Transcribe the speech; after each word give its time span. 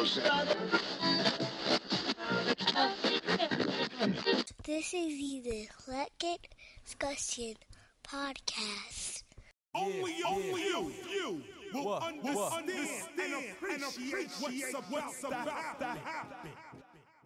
This 0.00 0.14
is 4.94 5.44
the 5.44 5.68
Eclectic 5.68 6.56
Discussion 6.82 7.54
Podcast. 8.02 9.24
Only, 9.74 10.14
only 10.26 10.62
you, 10.62 10.92
you 11.12 11.42
will 11.74 11.92
understand, 11.96 12.70
and 13.70 13.82
appreciate 13.82 14.74
what's 14.88 15.22
about 15.22 15.78
to 15.80 15.84
happen. 15.84 16.50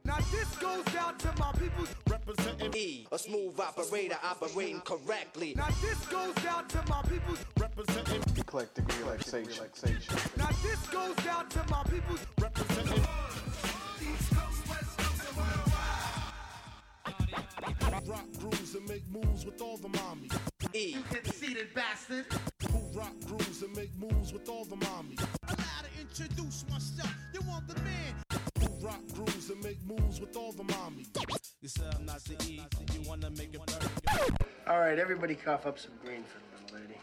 Now 0.07 0.19
this 0.31 0.55
goes 0.57 0.95
out 0.97 1.19
to 1.21 1.33
my 1.39 1.51
people. 1.53 1.87
Representing 2.11 2.75
E, 2.77 3.07
a 3.11 3.19
smooth 3.19 3.59
operator 3.59 4.19
operating 4.23 4.81
correctly. 4.81 5.55
Now 5.57 5.69
this 5.81 5.99
goes 6.07 6.45
out 6.45 6.69
to 6.71 6.83
my 6.91 7.01
people. 7.03 7.35
representing 7.59 8.23
eclectic 8.37 8.85
relaxation. 8.99 9.65
Now 10.37 10.49
this 10.63 10.87
goes 10.89 11.27
out 11.27 11.51
to 11.51 11.65
my 11.71 11.83
people. 11.85 12.17
representing 12.41 13.05
rock 18.07 18.27
grooves 18.39 18.75
and 18.75 18.87
make 18.87 19.09
moves 19.11 19.47
with 19.47 19.63
all 19.63 19.79
the 19.79 19.89
mommies. 19.89 20.39
E, 20.75 20.97
Conceited 21.11 21.69
bastard. 21.75 22.27
Who 22.71 22.99
rock 22.99 23.15
grooves 23.27 23.63
and 23.63 23.75
make 23.75 23.97
moves 23.99 24.33
with 24.33 24.49
all 24.49 24.67
the 24.67 24.77
mommies. 24.77 25.27
Allow 25.49 25.57
to 25.57 26.01
introduce 26.01 26.65
myself. 26.69 27.11
You 27.33 27.41
want 27.49 27.67
the 27.67 27.81
man? 27.81 28.24
Who 28.85 28.91
rock 28.91 29.01
grooves 29.15 29.49
and 29.49 29.63
make 29.65 29.79
moves 29.87 30.21
with 30.21 30.37
all 30.37 30.53
the 30.53 30.63
mommies. 30.65 31.09
You 31.63 31.69
say 31.69 31.85
I'm 31.97 32.05
not 32.05 32.23
the 32.25 32.35
E. 32.45 32.61
You 32.93 33.09
wanna 33.09 33.31
make 33.31 33.55
it 33.55 33.61
burn? 33.65 34.37
All 34.67 34.79
right, 34.79 34.99
everybody 34.99 35.35
cough 35.35 35.65
up 35.65 35.79
some 35.79 35.93
green 36.05 36.23
for 36.23 36.39
the 36.39 36.75
little 36.75 36.89
lady. 36.89 37.01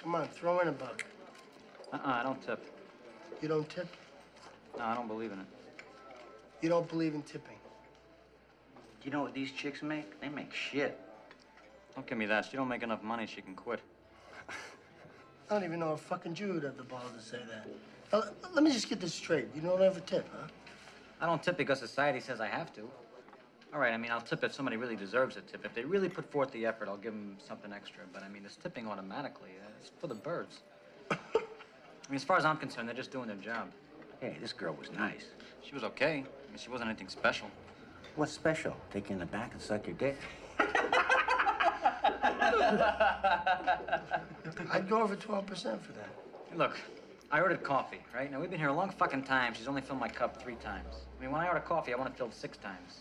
Come 0.00 0.14
on, 0.14 0.28
throw 0.28 0.60
in 0.60 0.68
a 0.68 0.72
buck. 0.72 1.04
Uh-uh, 1.92 2.00
I 2.04 2.22
don't 2.22 2.40
tip. 2.40 2.64
You 3.42 3.48
don't 3.48 3.68
tip? 3.68 3.88
No, 4.78 4.84
I 4.84 4.94
don't 4.94 5.08
believe 5.08 5.32
in 5.32 5.40
it. 5.40 5.46
You 6.60 6.68
don't 6.68 6.88
believe 6.88 7.14
in 7.14 7.22
tipping. 7.22 7.58
You 9.02 9.10
know 9.10 9.22
what 9.22 9.34
these 9.34 9.50
chicks 9.50 9.82
make? 9.82 10.20
They 10.20 10.28
make 10.28 10.54
shit. 10.54 11.00
Don't 11.96 12.06
give 12.06 12.18
me 12.18 12.26
that. 12.26 12.44
She 12.44 12.56
don't 12.56 12.68
make 12.68 12.84
enough 12.84 13.02
money. 13.02 13.26
She 13.26 13.42
can 13.42 13.56
quit. 13.56 13.80
I 15.48 15.54
don't 15.54 15.64
even 15.64 15.78
know 15.80 15.92
a 15.92 15.96
fucking 15.96 16.34
Jew 16.34 16.54
would 16.54 16.64
have 16.64 16.76
the 16.76 16.82
balls 16.82 17.12
to 17.16 17.22
say 17.22 17.38
that. 17.48 17.66
Now, 18.12 18.18
let- 18.42 18.54
let 18.54 18.64
me 18.64 18.72
just 18.72 18.88
get 18.88 19.00
this 19.00 19.14
straight. 19.14 19.48
You 19.54 19.60
don't 19.60 19.80
ever 19.82 20.00
tip, 20.00 20.28
huh? 20.32 20.48
I 21.20 21.26
don't 21.26 21.42
tip 21.42 21.56
because 21.56 21.78
society 21.78 22.20
says 22.20 22.40
I 22.40 22.46
have 22.46 22.72
to. 22.74 22.90
All 23.72 23.80
right, 23.80 23.92
I 23.92 23.96
mean, 23.96 24.10
I'll 24.10 24.20
tip 24.20 24.42
if 24.44 24.52
somebody 24.54 24.76
really 24.76 24.96
deserves 24.96 25.36
a 25.36 25.40
tip. 25.42 25.64
If 25.64 25.74
they 25.74 25.84
really 25.84 26.08
put 26.08 26.30
forth 26.30 26.50
the 26.50 26.66
effort, 26.66 26.88
I'll 26.88 26.96
give 26.96 27.12
them 27.12 27.36
something 27.46 27.72
extra. 27.72 28.04
But 28.12 28.22
I 28.22 28.28
mean, 28.28 28.44
it's 28.44 28.56
tipping 28.56 28.86
automatically. 28.88 29.50
Uh, 29.62 29.70
It's 29.80 29.90
for 29.98 30.06
the 30.06 30.14
birds. 30.14 30.60
I 31.10 31.16
mean, 32.08 32.16
as 32.16 32.24
far 32.24 32.36
as 32.36 32.44
I'm 32.44 32.56
concerned, 32.56 32.88
they're 32.88 32.94
just 32.96 33.10
doing 33.10 33.26
their 33.28 33.36
job. 33.36 33.70
Hey, 34.20 34.36
this 34.40 34.52
girl 34.52 34.74
was 34.74 34.90
nice. 34.92 35.26
She 35.62 35.74
was 35.74 35.84
okay. 35.84 36.18
I 36.18 36.48
mean, 36.50 36.58
she 36.58 36.70
wasn't 36.70 36.88
anything 36.90 37.08
special. 37.08 37.48
What's 38.14 38.32
special? 38.32 38.76
Take 38.92 39.08
you 39.10 39.14
in 39.14 39.18
the 39.20 39.26
back 39.26 39.52
and 39.52 39.60
suck 39.60 39.86
your 39.86 39.96
dick? 39.96 40.16
I'd 44.72 44.88
go 44.88 45.02
over 45.02 45.16
12% 45.16 45.80
for 45.80 45.92
that. 45.92 46.08
Look, 46.56 46.76
I 47.30 47.40
ordered 47.40 47.62
coffee, 47.62 48.00
right? 48.14 48.30
Now, 48.30 48.40
we've 48.40 48.50
been 48.50 48.58
here 48.58 48.68
a 48.68 48.74
long 48.74 48.90
fucking 48.90 49.22
time. 49.22 49.54
She's 49.54 49.68
only 49.68 49.82
filled 49.82 50.00
my 50.00 50.08
cup 50.08 50.42
three 50.42 50.56
times. 50.56 50.94
I 51.16 51.22
mean, 51.22 51.30
when 51.30 51.40
I 51.40 51.48
order 51.48 51.60
coffee, 51.60 51.92
I 51.92 51.96
want 51.96 52.10
it 52.10 52.16
filled 52.16 52.34
six 52.34 52.58
times. 52.58 53.00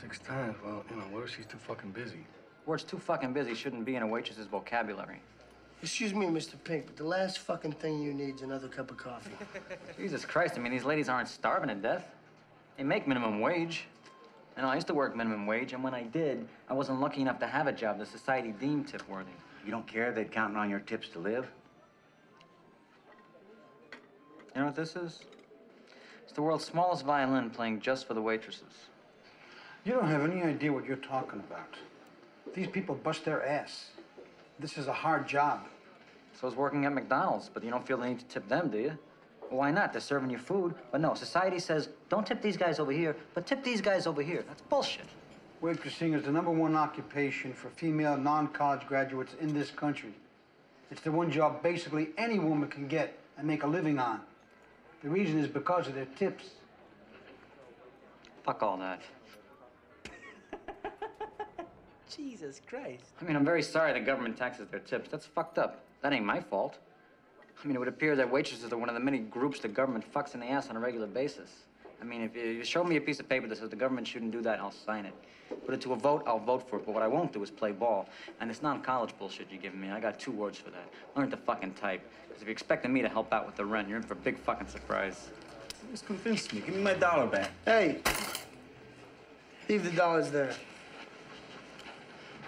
Six 0.00 0.18
times. 0.18 0.56
Well, 0.64 0.84
you 0.90 0.96
know, 0.96 1.02
what 1.04 1.24
if 1.24 1.36
she's 1.36 1.46
too 1.46 1.58
fucking 1.58 1.90
busy? 1.90 2.26
Words 2.66 2.82
too 2.82 2.98
fucking 2.98 3.32
busy 3.32 3.54
shouldn't 3.54 3.84
be 3.84 3.96
in 3.96 4.02
a 4.02 4.06
waitress's 4.06 4.46
vocabulary. 4.46 5.20
Excuse 5.82 6.14
me, 6.14 6.26
Mr. 6.26 6.54
Pink, 6.64 6.86
but 6.86 6.96
the 6.96 7.04
last 7.04 7.40
fucking 7.40 7.72
thing 7.72 8.00
you 8.00 8.14
need 8.14 8.36
is 8.36 8.42
another 8.42 8.68
cup 8.68 8.90
of 8.90 8.96
coffee. 8.96 9.34
Jesus 9.98 10.24
Christ, 10.24 10.54
I 10.56 10.60
mean, 10.60 10.72
these 10.72 10.84
ladies 10.84 11.08
aren't 11.08 11.28
starving 11.28 11.68
to 11.68 11.74
death. 11.74 12.06
They 12.76 12.84
make 12.84 13.06
minimum 13.06 13.40
wage. 13.40 13.86
I 14.56 14.62
know 14.62 14.68
I 14.68 14.74
used 14.76 14.86
to 14.86 14.94
work 14.94 15.16
minimum 15.16 15.46
wage, 15.46 15.72
and 15.72 15.82
when 15.82 15.94
I 15.94 16.04
did, 16.04 16.46
I 16.68 16.74
wasn't 16.74 17.00
lucky 17.00 17.20
enough 17.20 17.40
to 17.40 17.46
have 17.46 17.66
a 17.66 17.72
job 17.72 17.98
that 17.98 18.08
society 18.08 18.52
deemed 18.52 18.88
tip 18.88 19.08
worthy. 19.08 19.30
You 19.64 19.70
don't 19.70 19.86
care 19.86 20.12
they're 20.12 20.24
counting 20.24 20.56
on 20.56 20.70
your 20.70 20.80
tips 20.80 21.08
to 21.10 21.18
live? 21.18 21.50
You 24.54 24.60
know 24.60 24.66
what 24.66 24.76
this 24.76 24.94
is? 24.94 25.24
It's 26.22 26.32
the 26.32 26.42
world's 26.42 26.64
smallest 26.64 27.04
violin 27.04 27.50
playing 27.50 27.80
just 27.80 28.06
for 28.06 28.14
the 28.14 28.22
waitresses. 28.22 28.88
You 29.84 29.92
don't 29.92 30.08
have 30.08 30.22
any 30.22 30.42
idea 30.42 30.72
what 30.72 30.86
you're 30.86 30.96
talking 30.96 31.40
about. 31.40 31.74
These 32.54 32.68
people 32.68 32.94
bust 32.94 33.24
their 33.24 33.44
ass. 33.44 33.90
This 34.60 34.78
is 34.78 34.86
a 34.86 34.92
hard 34.92 35.26
job. 35.26 35.66
So 36.40 36.46
is 36.46 36.54
working 36.54 36.84
at 36.84 36.92
McDonald's, 36.92 37.50
but 37.52 37.64
you 37.64 37.70
don't 37.70 37.86
feel 37.86 37.98
the 37.98 38.08
need 38.08 38.20
to 38.20 38.24
tip 38.26 38.48
them, 38.48 38.70
do 38.70 38.78
you? 38.78 38.98
Well, 39.50 39.60
why 39.60 39.70
not? 39.70 39.92
They're 39.92 40.00
serving 40.00 40.30
you 40.30 40.38
food. 40.38 40.74
But 40.90 41.00
no, 41.00 41.14
society 41.14 41.58
says, 41.58 41.88
don't 42.08 42.26
tip 42.26 42.42
these 42.42 42.56
guys 42.56 42.78
over 42.78 42.92
here, 42.92 43.16
but 43.34 43.46
tip 43.46 43.62
these 43.62 43.80
guys 43.80 44.06
over 44.06 44.22
here. 44.22 44.44
That's 44.46 44.62
bullshit. 44.62 45.06
Waitressing 45.62 46.14
is 46.14 46.24
the 46.24 46.32
number 46.32 46.50
one 46.50 46.76
occupation 46.76 47.52
for 47.52 47.70
female 47.70 48.16
non-college 48.16 48.86
graduates 48.86 49.34
in 49.40 49.54
this 49.54 49.70
country. 49.70 50.12
It's 50.90 51.00
the 51.00 51.10
one 51.10 51.30
job 51.30 51.62
basically 51.62 52.10
any 52.18 52.38
woman 52.38 52.68
can 52.68 52.86
get 52.86 53.18
and 53.38 53.46
make 53.46 53.62
a 53.62 53.66
living 53.66 53.98
on. 53.98 54.20
The 55.02 55.08
reason 55.08 55.38
is 55.38 55.48
because 55.48 55.88
of 55.88 55.94
their 55.94 56.06
tips. 56.16 56.50
Fuck 58.44 58.62
all 58.62 58.76
that. 58.76 59.00
Jesus 62.14 62.60
Christ. 62.66 63.12
I 63.20 63.24
mean, 63.24 63.36
I'm 63.36 63.44
very 63.44 63.62
sorry 63.62 63.92
the 63.92 64.00
government 64.00 64.36
taxes 64.36 64.68
their 64.70 64.80
tips. 64.80 65.08
That's 65.10 65.26
fucked 65.26 65.58
up. 65.58 65.84
That 66.02 66.12
ain't 66.12 66.26
my 66.26 66.40
fault. 66.40 66.78
I 67.62 67.66
mean, 67.66 67.76
it 67.76 67.78
would 67.78 67.88
appear 67.88 68.14
that 68.16 68.30
waitresses 68.30 68.72
are 68.72 68.76
one 68.76 68.88
of 68.88 68.94
the 68.94 69.00
many 69.00 69.18
groups 69.18 69.60
the 69.60 69.68
government 69.68 70.04
fucks 70.12 70.34
in 70.34 70.40
the 70.40 70.46
ass 70.46 70.68
on 70.68 70.76
a 70.76 70.80
regular 70.80 71.06
basis. 71.06 71.50
I 72.00 72.04
mean, 72.04 72.22
if 72.22 72.36
you 72.36 72.42
you 72.42 72.64
show 72.64 72.84
me 72.84 72.96
a 72.96 73.00
piece 73.00 73.20
of 73.20 73.28
paper 73.28 73.46
that 73.46 73.56
says 73.56 73.70
the 73.70 73.76
government 73.76 74.06
shouldn't 74.06 74.32
do 74.32 74.42
that, 74.42 74.60
I'll 74.60 74.70
sign 74.70 75.06
it. 75.06 75.14
Put 75.64 75.74
it 75.74 75.80
to 75.82 75.92
a 75.92 75.96
vote, 75.96 76.24
I'll 76.26 76.38
vote 76.38 76.68
for 76.68 76.76
it. 76.76 76.84
But 76.84 76.92
what 76.92 77.02
I 77.02 77.08
won't 77.08 77.32
do 77.32 77.42
is 77.42 77.50
play 77.50 77.72
ball. 77.72 78.08
And 78.40 78.50
this 78.50 78.62
non-college 78.62 79.16
bullshit 79.18 79.46
you're 79.50 79.60
giving 79.60 79.80
me, 79.80 79.90
I 79.90 80.00
got 80.00 80.18
two 80.18 80.32
words 80.32 80.58
for 80.58 80.70
that. 80.70 80.88
Learn 81.16 81.30
to 81.30 81.36
fucking 81.36 81.74
type. 81.74 82.02
Because 82.26 82.42
if 82.42 82.48
you're 82.48 82.52
expecting 82.52 82.92
me 82.92 83.02
to 83.02 83.08
help 83.08 83.32
out 83.32 83.46
with 83.46 83.56
the 83.56 83.64
rent, 83.64 83.88
you're 83.88 83.98
in 83.98 84.02
for 84.02 84.14
a 84.14 84.16
big 84.16 84.38
fucking 84.38 84.68
surprise. 84.68 85.28
This 85.90 86.02
convinced 86.02 86.52
me. 86.52 86.60
Give 86.60 86.74
me 86.74 86.82
my 86.82 86.94
dollar 86.94 87.26
back. 87.26 87.50
Hey, 87.64 88.00
leave 89.68 89.84
the 89.84 89.90
dollars 89.90 90.30
there. 90.30 90.54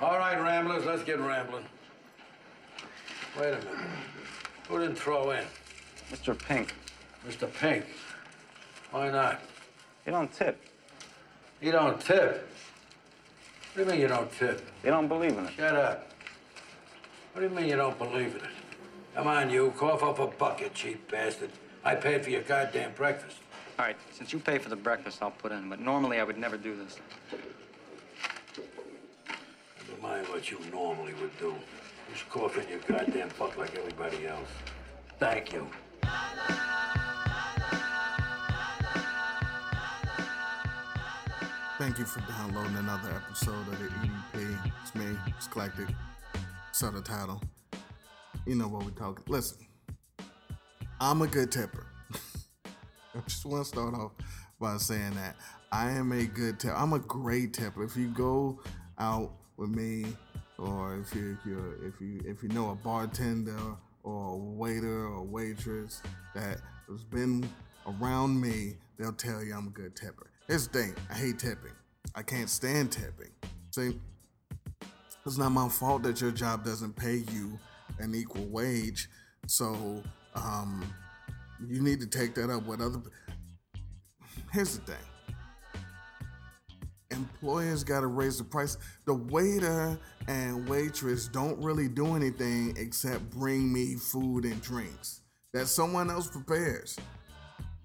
All 0.00 0.18
right, 0.18 0.38
Ramblers, 0.38 0.84
let's 0.84 1.02
get 1.02 1.20
rambling. 1.20 1.64
Wait 3.38 3.54
a 3.54 3.58
minute. 3.58 3.68
Who 4.68 4.80
didn't 4.80 4.96
throw 4.96 5.30
in? 5.30 5.44
Mr. 6.10 6.36
Pink, 6.36 6.74
Mr. 7.26 7.52
Pink. 7.52 7.84
Why 8.90 9.10
not? 9.10 9.40
you 10.04 10.12
don't 10.12 10.32
tip. 10.32 10.60
You 11.60 11.72
don't 11.72 12.00
tip. 12.00 12.48
What 13.74 13.76
do 13.76 13.80
you 13.82 13.90
mean 13.90 14.00
you 14.00 14.08
don't 14.08 14.30
tip? 14.32 14.66
You 14.84 14.90
don't 14.90 15.08
believe 15.08 15.36
in 15.36 15.46
it. 15.46 15.52
Shut 15.56 15.74
up. 15.76 16.10
What 17.32 17.42
do 17.42 17.48
you 17.48 17.54
mean 17.54 17.68
you 17.68 17.76
don't 17.76 17.98
believe 17.98 18.34
in 18.34 18.40
it? 18.40 18.50
Come 19.14 19.26
on, 19.26 19.50
you. 19.50 19.72
Cough 19.76 20.02
up 20.02 20.18
a 20.18 20.26
bucket, 20.26 20.74
cheap 20.74 21.10
bastard. 21.10 21.50
I 21.84 21.94
paid 21.94 22.24
for 22.24 22.30
your 22.30 22.42
goddamn 22.42 22.92
breakfast. 22.92 23.38
All 23.78 23.84
right, 23.84 23.96
since 24.12 24.32
you 24.32 24.38
pay 24.38 24.58
for 24.58 24.68
the 24.68 24.76
breakfast, 24.76 25.22
I'll 25.22 25.30
put 25.30 25.52
in. 25.52 25.68
But 25.68 25.80
normally 25.80 26.18
I 26.18 26.24
would 26.24 26.38
never 26.38 26.56
do 26.56 26.74
this. 26.76 26.98
Never 29.88 30.02
mind 30.02 30.28
what 30.28 30.50
you 30.50 30.58
normally 30.72 31.12
would 31.20 31.38
do. 31.38 31.54
Just 32.12 32.28
cough 32.30 32.56
in 32.58 32.68
your 32.68 32.78
goddamn 32.80 33.30
buck 33.38 33.56
like 33.58 33.76
everybody 33.76 34.26
else. 34.26 34.48
Thank 35.18 35.52
you. 35.52 35.66
Thank 41.78 41.98
you 41.98 42.04
for 42.04 42.20
downloading 42.20 42.76
another 42.76 43.10
episode 43.10 43.68
of 43.68 43.78
the 43.78 43.86
EDP. 43.86 44.72
It's 44.82 44.94
me, 44.94 45.04
it's 45.26 45.46
Eclectic. 45.46 45.88
So 46.72 46.90
the 46.90 47.02
title. 47.02 47.42
You 48.46 48.54
know 48.54 48.68
what 48.68 48.84
we're 48.84 48.90
talking. 48.92 49.24
Listen, 49.28 49.66
I'm 51.00 51.22
a 51.22 51.26
good 51.26 51.50
tipper. 51.50 51.86
I 53.14 53.20
just 53.26 53.44
want 53.44 53.64
to 53.64 53.68
start 53.68 53.94
off 53.94 54.12
by 54.60 54.76
saying 54.78 55.14
that 55.16 55.36
I 55.72 55.90
am 55.90 56.12
a 56.12 56.24
good 56.24 56.60
tipper. 56.60 56.74
I'm 56.74 56.92
a 56.92 56.98
great 56.98 57.52
tipper. 57.52 57.82
If 57.82 57.96
you 57.96 58.08
go 58.08 58.60
out 58.98 59.32
with 59.56 59.70
me, 59.70 60.06
or 60.58 60.98
if 60.98 61.14
you 61.14 61.36
if 61.38 61.46
you 61.46 61.74
if 61.82 62.00
you 62.00 62.20
if 62.24 62.42
you 62.42 62.48
know 62.50 62.70
a 62.70 62.74
bartender 62.74 63.76
or 64.02 64.32
a 64.32 64.36
waiter 64.36 65.06
or 65.06 65.22
waitress 65.22 66.02
that 66.34 66.58
has 66.88 67.04
been 67.04 67.48
around 67.86 68.40
me, 68.40 68.76
they'll 68.98 69.12
tell 69.12 69.42
you 69.42 69.54
I'm 69.54 69.68
a 69.68 69.70
good 69.70 69.96
tipper. 69.96 70.30
Here's 70.48 70.68
the 70.68 70.82
thing: 70.82 70.94
I 71.10 71.14
hate 71.14 71.38
tipping. 71.38 71.72
I 72.14 72.22
can't 72.22 72.48
stand 72.48 72.92
tipping. 72.92 73.30
See, 73.70 74.00
it's 75.26 75.38
not 75.38 75.50
my 75.50 75.68
fault 75.68 76.02
that 76.04 76.20
your 76.20 76.30
job 76.30 76.64
doesn't 76.64 76.94
pay 76.96 77.24
you 77.32 77.58
an 77.98 78.14
equal 78.14 78.44
wage. 78.46 79.08
So 79.46 80.02
um, 80.34 80.84
you 81.68 81.82
need 81.82 82.00
to 82.00 82.06
take 82.06 82.34
that 82.36 82.50
up 82.50 82.66
with 82.66 82.80
other. 82.80 83.00
Here's 84.52 84.78
the 84.78 84.92
thing. 84.92 84.96
Employers 87.16 87.82
got 87.82 88.00
to 88.00 88.06
raise 88.06 88.38
the 88.38 88.44
price. 88.44 88.76
The 89.06 89.14
waiter 89.14 89.98
and 90.28 90.68
waitress 90.68 91.28
don't 91.28 91.58
really 91.62 91.88
do 91.88 92.14
anything 92.14 92.74
except 92.76 93.30
bring 93.30 93.72
me 93.72 93.96
food 93.96 94.44
and 94.44 94.60
drinks 94.62 95.22
that 95.52 95.66
someone 95.66 96.10
else 96.10 96.28
prepares. 96.28 96.96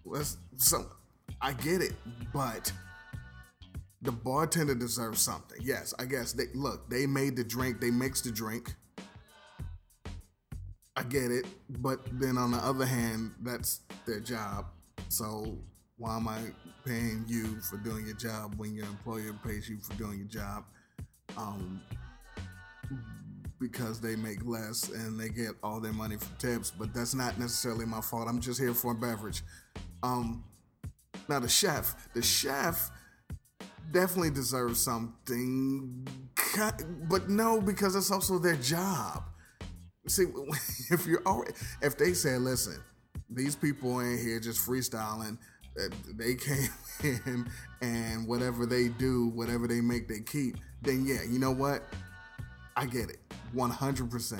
Let's 0.05 0.37
some 0.57 0.89
I 1.41 1.53
get 1.53 1.81
it, 1.81 1.93
but 2.33 2.71
the 4.01 4.11
bartender 4.11 4.75
deserves 4.75 5.21
something. 5.21 5.59
Yes, 5.61 5.93
I 5.97 6.05
guess 6.05 6.33
they 6.33 6.45
look, 6.53 6.89
they 6.89 7.07
made 7.07 7.35
the 7.35 7.43
drink, 7.43 7.79
they 7.79 7.91
mixed 7.91 8.25
the 8.25 8.31
drink. 8.31 8.75
I 10.95 11.03
get 11.03 11.31
it, 11.31 11.45
but 11.69 12.01
then 12.19 12.37
on 12.37 12.51
the 12.51 12.57
other 12.57 12.85
hand, 12.85 13.31
that's 13.41 13.81
their 14.05 14.19
job. 14.19 14.65
So 15.07 15.57
why 15.97 16.17
am 16.17 16.27
I 16.27 16.39
paying 16.85 17.25
you 17.27 17.59
for 17.61 17.77
doing 17.77 18.05
your 18.05 18.15
job 18.15 18.55
when 18.57 18.73
your 18.73 18.85
employer 18.85 19.33
pays 19.45 19.69
you 19.69 19.79
for 19.81 19.93
doing 19.95 20.19
your 20.19 20.27
job? 20.27 20.65
Um, 21.37 21.81
because 23.59 24.01
they 24.01 24.15
make 24.15 24.43
less 24.45 24.89
and 24.89 25.19
they 25.19 25.29
get 25.29 25.51
all 25.63 25.79
their 25.79 25.93
money 25.93 26.17
from 26.17 26.35
tips, 26.39 26.71
but 26.71 26.93
that's 26.93 27.13
not 27.13 27.39
necessarily 27.39 27.85
my 27.85 28.01
fault. 28.01 28.27
I'm 28.27 28.41
just 28.41 28.59
here 28.59 28.73
for 28.73 28.91
a 28.91 28.95
beverage. 28.95 29.43
Um, 30.01 30.43
now 31.29 31.39
the 31.39 31.47
chef, 31.47 32.11
the 32.13 32.23
chef 32.23 32.91
definitely 33.91 34.31
deserves 34.31 34.79
something, 34.79 36.07
but 37.07 37.29
no, 37.29 37.61
because 37.61 37.95
it's 37.95 38.11
also 38.11 38.39
their 38.39 38.55
job. 38.55 39.23
See, 40.07 40.25
if 40.89 41.05
you're 41.05 41.23
already, 41.25 41.53
if 41.81 41.97
they 41.97 42.13
say, 42.13 42.37
listen, 42.37 42.81
these 43.29 43.55
people 43.55 44.01
ain't 44.01 44.19
here 44.19 44.39
just 44.39 44.67
freestyling, 44.67 45.37
they 46.15 46.35
came 46.35 46.69
in 47.03 47.49
and 47.81 48.27
whatever 48.27 48.65
they 48.65 48.89
do, 48.89 49.27
whatever 49.27 49.67
they 49.67 49.81
make, 49.81 50.07
they 50.07 50.19
keep, 50.19 50.57
then 50.81 51.05
yeah, 51.05 51.23
you 51.27 51.39
know 51.39 51.51
what? 51.51 51.83
I 52.75 52.85
get 52.85 53.09
it, 53.09 53.19
100%. 53.55 54.39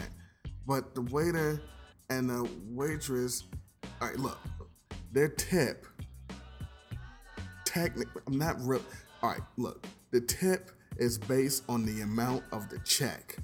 But 0.68 0.96
the 0.96 1.02
waiter 1.02 1.62
and 2.10 2.30
the 2.30 2.50
waitress, 2.70 3.46
all 4.02 4.10
right, 4.10 4.18
look, 4.18 4.40
their 5.12 5.30
tip, 5.30 5.86
technically, 7.66 8.22
I'm 8.28 8.38
not 8.38 8.56
real. 8.62 8.82
All 9.24 9.32
right, 9.32 9.42
look, 9.58 9.86
the 10.12 10.22
tip 10.22 10.72
is 10.98 11.18
based 11.18 11.64
on 11.70 11.86
the 11.86 12.02
amount 12.02 12.44
of 12.52 12.70
the 12.70 12.80
check, 12.80 13.38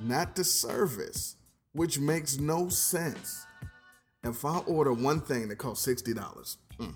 not 0.00 0.36
the 0.36 0.44
service, 0.44 1.36
which 1.72 1.98
makes 1.98 2.38
no 2.38 2.68
sense. 2.68 3.46
If 4.22 4.44
I 4.44 4.58
order 4.58 4.92
one 4.92 5.20
thing 5.20 5.48
that 5.48 5.56
costs 5.56 5.86
$60, 5.86 6.56
mm, 6.78 6.94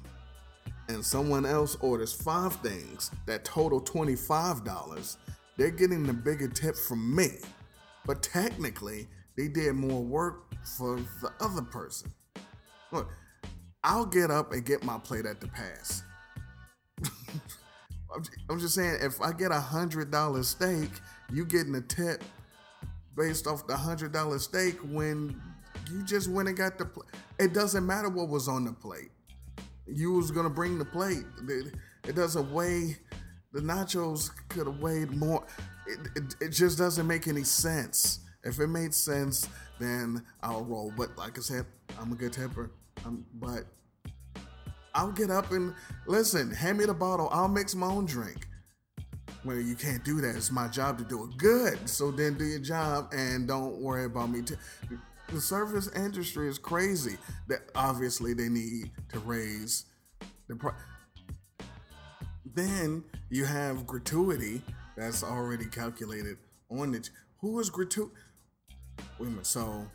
and 0.89 1.05
someone 1.05 1.45
else 1.45 1.77
orders 1.81 2.13
five 2.13 2.55
things 2.57 3.11
that 3.27 3.45
total 3.45 3.81
$25, 3.81 5.17
they're 5.57 5.71
getting 5.71 6.05
the 6.05 6.13
bigger 6.13 6.49
tip 6.49 6.77
from 6.77 7.15
me. 7.15 7.29
But 8.07 8.23
technically, 8.23 9.07
they 9.37 9.49
did 9.49 9.75
more 9.75 10.03
work 10.03 10.55
for 10.77 10.97
the 11.21 11.31
other 11.41 11.63
person. 11.63 12.11
Look, 12.91 13.09
I'll 13.85 14.07
get 14.07 14.31
up 14.31 14.53
and 14.53 14.65
get 14.65 14.83
my 14.83 14.99
plate 14.99 15.27
at 15.27 15.41
the 15.41 15.49
pass. 15.49 16.03
I'm 18.51 18.59
just 18.59 18.75
saying, 18.75 18.99
if 19.03 19.21
I 19.21 19.33
get 19.33 19.51
a 19.51 19.61
hundred 19.61 20.11
dollar 20.11 20.43
steak, 20.43 20.89
you 21.33 21.45
getting 21.45 21.75
a 21.75 21.81
tip 21.83 22.25
based 23.17 23.47
off 23.47 23.67
the 23.67 23.77
hundred 23.77 24.13
dollar 24.13 24.39
steak 24.39 24.77
when 24.79 25.41
you 25.91 26.03
just 26.03 26.29
went 26.29 26.49
and 26.49 26.57
got 26.57 26.79
the 26.79 26.87
plate. 26.87 27.11
It 27.39 27.53
doesn't 27.53 27.87
matter 27.87 28.09
what 28.09 28.29
was 28.29 28.49
on 28.49 28.65
the 28.65 28.73
plate. 28.73 29.11
You 29.91 30.13
was 30.13 30.31
gonna 30.31 30.51
bring 30.51 30.79
the 30.79 30.85
plate. 30.85 31.25
It 32.05 32.15
doesn't 32.15 32.53
weigh. 32.53 32.97
The 33.53 33.61
nachos 33.61 34.31
could 34.49 34.67
have 34.67 34.79
weighed 34.79 35.11
more. 35.11 35.47
It, 35.87 35.99
it, 36.17 36.35
it 36.41 36.49
just 36.51 36.77
doesn't 36.77 37.07
make 37.07 37.27
any 37.27 37.45
sense. 37.45 38.21
If 38.45 38.61
it 38.61 38.67
made 38.69 38.95
sense, 38.95 39.49
then 39.81 40.25
I'll 40.43 40.65
roll. 40.65 40.93
But 40.97 41.17
like 41.17 41.39
I 41.39 41.41
said, 41.41 41.65
I'm 42.01 42.13
a 42.13 42.15
good 42.15 42.33
temper. 42.33 42.71
I'm, 43.05 43.25
but 43.35 43.65
I'll 44.95 45.13
get 45.13 45.31
up 45.31 45.51
and 45.53 45.75
listen. 46.07 46.51
Hand 46.51 46.79
me 46.79 46.85
the 46.85 46.95
bottle. 46.95 47.29
I'll 47.33 47.49
mix 47.49 47.75
my 47.75 47.87
own 47.87 48.05
drink. 48.05 48.47
Well, 49.45 49.57
you 49.57 49.77
can't 49.77 50.05
do 50.05 50.21
that. 50.21 50.37
It's 50.37 50.51
my 50.51 50.69
job 50.69 50.99
to 50.99 51.05
do 51.05 51.25
it. 51.25 51.39
Good. 51.39 51.89
So 51.89 52.11
then 52.11 52.37
do 52.37 52.45
your 52.45 52.59
job 52.59 53.13
and 53.13 53.47
don't 53.47 53.81
worry 53.81 54.05
about 54.05 54.31
me. 54.31 54.43
T- 54.43 54.57
the 55.29 55.41
service 55.41 55.89
industry 55.95 56.49
is 56.49 56.59
crazy. 56.59 57.17
That 57.49 57.61
obviously 57.75 58.35
they 58.35 58.49
need 58.49 58.91
to 59.13 59.19
raise 59.21 59.87
the 60.49 60.57
price. 60.57 60.75
Then 62.55 63.05
you 63.31 63.45
have 63.45 63.87
gratuity 63.87 64.63
that's 64.97 65.23
already 65.23 65.67
calculated 65.67 66.39
on 66.71 66.95
it. 66.95 67.11
Who 67.41 67.61
is 67.61 67.71
gratuity? 67.71 68.13
Wait 69.19 69.27
a 69.27 69.31
minute. 69.31 69.47
So, 69.47 69.87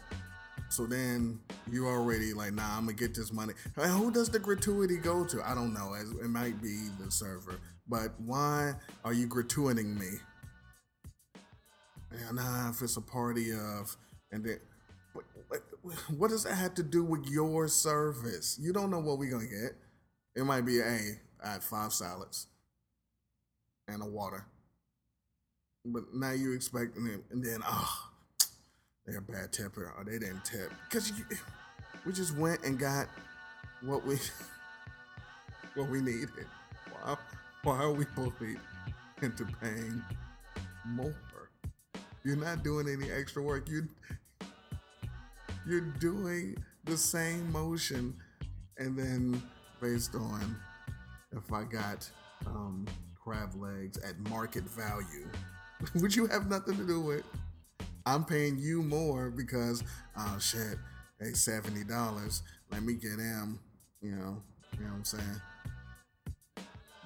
so 0.69 0.85
then 0.85 1.39
you 1.69 1.87
already 1.87 2.33
like, 2.33 2.53
nah, 2.53 2.77
I'm 2.77 2.85
gonna 2.85 2.93
get 2.93 3.13
this 3.13 3.33
money. 3.33 3.53
And 3.75 3.91
who 3.91 4.11
does 4.11 4.29
the 4.29 4.39
gratuity 4.39 4.97
go 4.97 5.25
to? 5.25 5.41
I 5.47 5.55
don't 5.55 5.73
know. 5.73 5.93
It 5.93 6.29
might 6.29 6.61
be 6.61 6.87
the 7.03 7.11
server. 7.11 7.59
But 7.87 8.13
why 8.19 8.73
are 9.03 9.13
you 9.13 9.27
gratuiting 9.27 9.97
me? 9.99 10.09
And 12.11 12.37
nah, 12.37 12.69
if 12.69 12.81
it's 12.81 12.95
a 12.95 13.01
party 13.01 13.51
of, 13.51 13.97
and 14.31 14.45
then 14.45 14.59
what 16.17 16.29
does 16.29 16.43
that 16.43 16.55
have 16.55 16.73
to 16.75 16.83
do 16.83 17.03
with 17.03 17.25
your 17.27 17.67
service? 17.67 18.57
You 18.61 18.73
don't 18.73 18.89
know 18.89 18.99
what 18.99 19.17
we're 19.17 19.31
gonna 19.31 19.45
get. 19.45 19.75
It 20.35 20.45
might 20.45 20.61
be 20.61 20.79
a 20.79 20.99
had 21.43 21.63
five 21.63 21.93
salads 21.93 22.47
and 23.87 24.01
a 24.01 24.05
water, 24.05 24.45
but 25.85 26.03
now 26.13 26.31
you 26.31 26.53
expecting 26.53 27.05
it, 27.07 27.21
and 27.31 27.43
then 27.43 27.59
oh, 27.65 28.09
they're 29.05 29.19
a 29.19 29.21
bad 29.21 29.51
tipper 29.51 29.83
or 29.83 29.95
oh, 29.99 30.03
they 30.03 30.17
didn't 30.19 30.45
tip 30.45 30.71
because 30.89 31.11
we 32.05 32.13
just 32.13 32.35
went 32.37 32.63
and 32.63 32.79
got 32.79 33.07
what 33.81 34.05
we 34.05 34.17
what 35.75 35.89
we 35.89 36.01
needed. 36.01 36.29
Why 36.91 37.17
why 37.63 37.77
are 37.83 37.91
we 37.91 38.05
bullied 38.15 38.59
into 39.21 39.45
paying 39.61 40.01
more? 40.85 41.13
You're 42.23 42.37
not 42.37 42.63
doing 42.63 42.87
any 42.87 43.11
extra 43.11 43.41
work. 43.41 43.67
You 43.67 43.87
you're 45.67 45.81
doing 45.99 46.55
the 46.85 46.97
same 46.97 47.51
motion 47.51 48.13
and 48.77 48.97
then 48.97 49.41
based 49.81 50.15
on 50.15 50.55
if 51.31 51.51
I 51.51 51.63
got 51.63 52.09
um, 52.45 52.85
crab 53.21 53.55
legs 53.55 53.97
at 53.97 54.19
market 54.29 54.63
value, 54.63 55.27
which 56.01 56.15
you 56.15 56.27
have 56.27 56.49
nothing 56.49 56.77
to 56.77 56.85
do 56.85 57.01
with, 57.01 57.23
I'm 58.05 58.25
paying 58.25 58.57
you 58.57 58.81
more 58.83 59.29
because 59.29 59.83
oh 60.17 60.37
shit, 60.39 60.77
hey 61.19 61.33
seventy 61.33 61.83
dollars, 61.83 62.43
let 62.71 62.83
me 62.83 62.93
get 62.93 63.19
him, 63.19 63.59
you 64.01 64.11
know, 64.11 64.41
you 64.77 64.85
know 64.85 64.91
what 64.91 64.97
I'm 64.97 65.03
saying. 65.05 65.41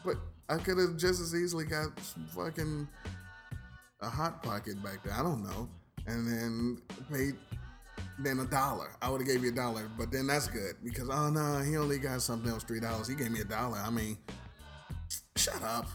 But 0.04 0.18
I 0.50 0.58
could 0.58 0.78
have 0.78 0.98
just 0.98 1.22
as 1.22 1.36
easily 1.36 1.66
got 1.66 2.00
fucking 2.36 2.88
a 4.02 4.10
hot 4.10 4.42
pocket 4.42 4.82
back 4.84 5.04
there. 5.04 5.14
I 5.14 5.22
don't 5.22 5.44
know, 5.44 5.70
and 6.08 6.28
then 6.28 6.82
paid 7.12 7.36
than 8.20 8.40
a 8.40 8.46
dollar. 8.46 8.92
I 9.02 9.10
would 9.10 9.22
have 9.22 9.28
gave 9.28 9.44
you 9.44 9.52
a 9.52 9.56
dollar, 9.56 9.90
but 9.98 10.12
then 10.12 10.28
that's 10.28 10.48
good 10.48 10.76
because 10.84 11.10
oh 11.10 11.30
no, 11.30 11.60
he 11.60 11.78
only 11.78 12.00
got 12.00 12.22
something 12.22 12.52
else 12.52 12.64
three 12.64 12.80
dollars. 12.80 13.08
He 13.08 13.16
gave 13.16 13.32
me 13.32 13.42
a 13.42 13.46
dollar. 13.46 13.78
I 13.78 13.90
mean, 13.90 14.18
shut 15.36 15.62
up. 15.64 15.88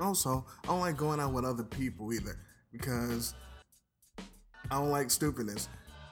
Also, 0.00 0.46
I 0.64 0.68
don't 0.68 0.80
like 0.80 0.96
going 0.96 1.20
out 1.20 1.32
with 1.32 1.44
other 1.44 1.62
people 1.62 2.12
either 2.12 2.38
because 2.72 3.34
I 4.70 4.76
don't 4.76 4.90
like 4.90 5.10
stupidness. 5.10 5.68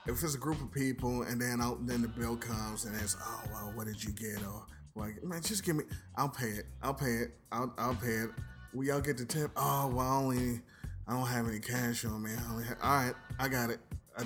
If 0.07 0.23
it's 0.23 0.35
a 0.35 0.39
group 0.39 0.61
of 0.61 0.71
people 0.73 1.23
and 1.23 1.41
then 1.41 1.61
out, 1.61 1.87
then 1.87 2.03
the 2.03 2.09
bill 2.09 2.37
comes 2.37 2.85
and 2.85 2.95
it's 3.01 3.17
oh 3.21 3.43
well, 3.51 3.73
what 3.75 3.87
did 3.87 4.03
you 4.03 4.13
get 4.13 4.43
or 4.47 4.67
like 4.95 5.23
man, 5.23 5.43
just 5.43 5.65
give 5.65 5.77
me. 5.77 5.85
I'll 6.17 6.29
pay 6.29 6.49
it. 6.49 6.67
I'll 6.83 6.95
pay 6.95 7.15
it. 7.15 7.31
I'll 7.53 7.73
I'll 7.79 7.95
pay 7.95 8.15
it. 8.15 8.31
We 8.75 8.91
all 8.91 9.01
get 9.01 9.17
the 9.17 9.25
tip. 9.25 9.51
Oh 9.57 9.91
well, 9.95 10.19
only 10.19 10.61
I 11.09 11.13
don't 11.15 11.27
have 11.27 11.49
any 11.49 11.59
cash 11.59 12.05
on 12.05 12.23
me. 12.23 12.33
I 12.33 12.63
have, 12.65 12.77
all 12.83 13.05
right, 13.05 13.15
I 13.41 13.49
got 13.49 13.71
it. 13.71 13.81
I, 14.19 14.25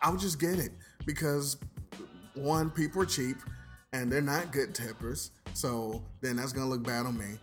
I'll 0.00 0.16
just 0.16 0.40
get 0.40 0.58
it 0.58 0.72
because 1.04 1.58
one, 2.34 2.70
people 2.70 3.02
are 3.02 3.06
cheap 3.06 3.36
and 3.92 4.10
they're 4.10 4.22
not 4.22 4.50
good 4.50 4.74
tippers. 4.74 5.32
So 5.52 6.02
then 6.22 6.36
that's 6.36 6.54
gonna 6.54 6.70
look 6.70 6.84
bad 6.84 7.04
on 7.04 7.18
me. 7.18 7.38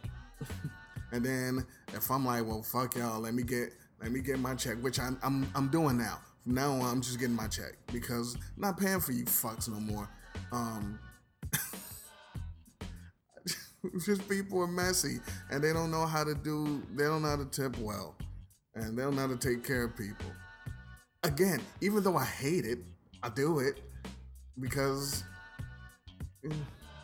and 1.12 1.24
then 1.24 1.64
if 1.94 2.10
I'm 2.10 2.26
like, 2.26 2.44
well, 2.48 2.64
fuck 2.64 2.96
y'all, 2.96 3.20
let 3.20 3.36
me 3.36 3.44
get 3.44 3.74
let 4.02 4.12
me 4.12 4.22
get 4.22 4.40
my 4.40 4.56
check, 4.56 4.78
which 4.82 5.00
I'm 5.00 5.20
I'm, 5.22 5.48
I'm 5.54 5.68
doing 5.68 6.00
now. 6.00 6.18
From 6.44 6.56
now 6.56 6.72
on, 6.72 6.82
I'm 6.82 7.02
just 7.02 7.20
getting 7.20 7.36
my 7.36 7.48
check 7.48 7.74
because 7.94 8.36
I'm 8.36 8.62
not 8.62 8.80
paying 8.80 9.02
for 9.02 9.12
you 9.12 9.26
fucks 9.26 9.70
no 9.70 9.80
more. 9.80 10.10
Um, 10.52 11.00
just 14.04 14.28
people 14.28 14.62
are 14.62 14.68
messy 14.68 15.20
and 15.52 15.64
they 15.64 15.74
don't 15.74 15.92
know 15.92 16.08
how 16.08 16.24
to 16.24 16.34
do. 16.34 16.82
They 16.96 17.04
don't 17.04 17.22
know 17.22 17.30
how 17.30 17.36
to 17.36 17.46
tip 17.46 17.78
well 17.78 18.16
and 18.76 18.98
they 18.98 19.04
don't 19.04 19.16
know 19.16 19.28
how 19.28 19.28
to 19.28 19.38
take 19.38 19.64
care 19.66 19.84
of 19.84 19.98
people. 19.98 20.32
Again, 21.24 21.62
even 21.82 22.04
though 22.04 22.16
I 22.16 22.26
hate 22.26 22.66
it, 22.66 22.80
I 23.22 23.30
do 23.30 23.60
it 23.60 23.82
because 24.60 25.24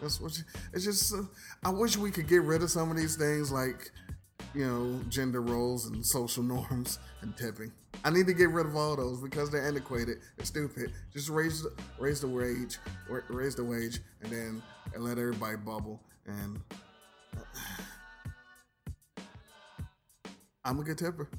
That's 0.02 0.20
what. 0.20 0.38
You, 0.38 0.44
it's 0.74 0.86
just. 0.86 1.14
Uh, 1.14 1.24
I 1.64 1.70
wish 1.70 1.98
we 1.98 2.12
could 2.12 2.28
get 2.28 2.44
rid 2.44 2.62
of 2.62 2.70
some 2.70 2.92
of 2.92 2.98
these 2.98 3.16
things, 3.16 3.52
like 3.52 3.92
you 4.54 4.66
know, 4.66 5.02
gender 5.10 5.42
roles 5.42 5.88
and 5.88 6.06
social 6.06 6.44
norms 6.56 7.00
and 7.22 7.36
tipping. 7.38 7.72
I 8.04 8.10
need 8.10 8.28
to 8.28 8.34
get 8.34 8.50
rid 8.50 8.66
of 8.66 8.76
all 8.76 8.96
those 8.96 9.22
because 9.22 9.50
they're 9.50 9.66
antiquated. 9.66 10.18
They're 10.38 10.46
stupid. 10.46 10.92
Just 11.14 11.30
raise 11.30 11.66
raise 12.00 12.22
the 12.22 12.28
wage, 12.28 12.78
raise 13.30 13.56
the 13.56 13.64
wage, 13.64 14.00
and 14.22 14.32
then 14.32 14.64
and 14.94 15.04
let 15.04 15.18
everybody 15.18 15.58
bubble. 15.58 16.02
And 16.26 16.60
uh, 17.36 17.42
I'm 20.66 20.80
a 20.80 20.84
good 20.84 20.98
tipper. 20.98 21.30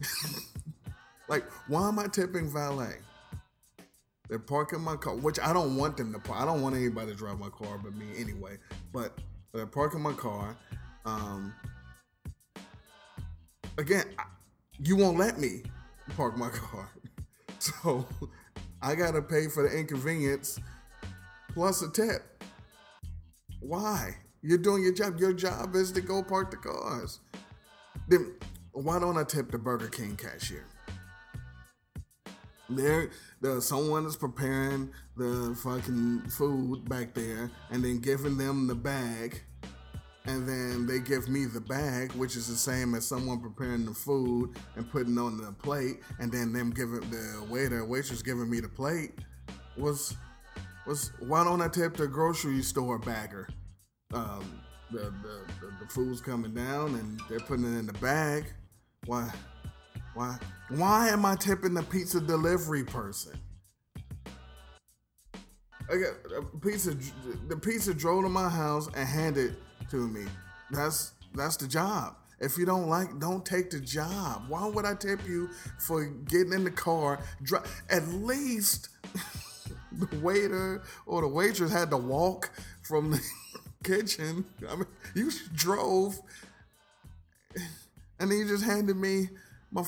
like, 1.29 1.45
why 1.67 1.89
am 1.89 1.99
I 1.99 2.07
tipping 2.07 2.49
valet? 2.49 2.95
They're 4.29 4.39
parking 4.39 4.81
my 4.81 4.97
car, 4.97 5.17
which 5.17 5.39
I 5.41 5.53
don't 5.53 5.77
want 5.77 5.97
them 5.97 6.13
to 6.13 6.19
park. 6.19 6.41
I 6.41 6.45
don't 6.45 6.63
want 6.63 6.77
anybody 6.77 7.11
to 7.11 7.17
drive 7.17 7.39
my 7.39 7.49
car 7.49 7.79
but 7.83 7.95
me 7.95 8.07
anyway. 8.17 8.57
But 8.93 9.19
they're 9.53 9.67
parking 9.67 10.01
my 10.01 10.13
car. 10.13 10.57
Um, 11.05 11.55
again, 13.79 14.05
you 14.79 14.97
won't 14.97 15.19
let 15.19 15.39
me 15.39 15.63
park 16.17 16.37
my 16.37 16.49
car. 16.49 16.91
So 17.59 18.07
I 18.83 18.95
gotta 18.95 19.23
pay 19.23 19.49
for 19.49 19.69
the 19.69 19.77
inconvenience 19.77 20.61
plus 21.55 21.83
a 21.83 21.91
tip. 21.91 22.45
Why? 23.61 24.15
You're 24.43 24.59
doing 24.59 24.83
your 24.83 24.93
job. 24.93 25.19
Your 25.19 25.33
job 25.33 25.75
is 25.75 25.91
to 25.93 26.03
go 26.03 26.23
park 26.23 26.51
the 26.51 26.59
cars. 26.59 27.19
Then 28.07 28.35
why 28.77 28.99
don't 28.99 29.17
I 29.17 29.25
tip 29.25 29.51
the 29.51 29.59
Burger 29.59 29.89
King 29.89 30.17
cashier? 30.17 30.67
There, 32.69 33.11
the 33.41 33.63
someone 33.63 34.07
is 34.07 34.17
preparing 34.17 34.91
the 35.17 35.57
fucking 35.63 36.29
food 36.29 36.89
back 36.89 37.15
there 37.15 37.51
and 37.71 37.83
then 37.83 38.01
giving 38.01 38.37
them 38.37 38.67
the 38.67 38.75
bag 38.75 39.41
and 40.27 40.47
then 40.47 40.87
they 40.87 40.99
give 40.99 41.29
me 41.29 41.45
the 41.45 41.61
bag, 41.61 42.13
which 42.13 42.37
is 42.37 42.49
the 42.49 42.57
same 42.57 42.95
as 42.95 43.07
someone 43.07 43.41
preparing 43.41 43.85
the 43.85 43.95
food 43.95 44.57
and 44.75 44.91
putting 44.91 45.17
on 45.19 45.37
the 45.37 45.53
plate, 45.53 46.01
and 46.19 46.33
then 46.33 46.53
them 46.53 46.71
giving 46.71 47.01
the 47.11 47.47
waiter 47.49 47.85
waitress 47.85 48.23
giving 48.23 48.51
me 48.51 48.61
the 48.61 48.69
plate 48.69 49.13
was 49.77 50.17
was 50.87 51.13
why 51.21 51.45
don't 51.45 51.63
I 51.63 51.69
tip 51.69 51.97
the 51.97 52.09
grocery 52.09 52.63
store 52.63 52.99
bagger? 52.99 53.49
Um, 54.13 54.61
the, 54.91 54.99
the, 54.99 55.41
the 55.61 55.73
the 55.81 55.89
food's 55.89 56.21
coming 56.21 56.55
down 56.55 56.95
and 56.95 57.21
they're 57.29 57.41
putting 57.41 57.65
it 57.65 57.79
in 57.79 57.87
the 57.87 57.93
bag. 57.95 58.53
Why 59.07 59.31
why 60.15 60.39
why 60.71 61.09
am 61.09 61.25
I 61.25 61.37
tipping 61.37 61.75
the 61.75 61.83
pizza 61.83 62.21
delivery 62.21 62.85
person? 62.85 63.39
I 65.89 65.97
got 65.97 66.15
a 66.37 66.59
pizza. 66.59 66.97
The 67.49 67.57
pizza 67.57 67.95
drove 67.95 68.25
to 68.25 68.29
my 68.29 68.49
house 68.49 68.89
and 68.97 69.09
handed 69.09 69.57
to 69.91 70.09
me. 70.09 70.25
That's 70.71 71.13
that's 71.35 71.57
the 71.57 71.69
job. 71.69 72.17
If 72.39 72.59
you 72.59 72.67
don't 72.67 72.89
like, 72.89 73.19
don't 73.19 73.47
take 73.47 73.71
the 73.71 73.81
job. 73.81 74.45
Why 74.49 74.67
would 74.67 74.85
I 74.85 74.95
tip 74.95 75.21
you 75.27 75.49
for 75.79 76.05
getting 76.05 76.53
in 76.53 76.65
the 76.65 76.71
car? 76.71 77.21
At 77.89 78.07
least 78.09 78.91
the 79.93 80.09
waiter 80.21 80.83
or 81.07 81.23
the 81.23 81.29
waitress 81.29 81.73
had 81.73 81.91
to 81.91 81.97
walk 81.97 82.51
from 82.83 83.13
the 83.13 83.21
kitchen. 83.85 84.45
I 84.69 84.77
mean, 84.77 84.87
you 85.15 85.31
drove, 85.55 86.21
and 88.19 88.31
then 88.31 88.39
you 88.39 88.49
just 88.49 88.65
handed 88.65 88.97
me 88.97 89.29
my. 89.71 89.85